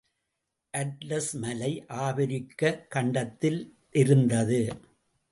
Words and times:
Atlas 0.77 1.33
மலை 1.33 1.85
ஆப்பிரிக்க, 1.87 2.71
கண்டத்திலிருந்தது. 2.95 4.61